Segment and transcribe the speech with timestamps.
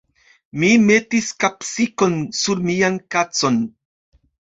[0.61, 3.61] Mi metis kapsikon sur mian kacon.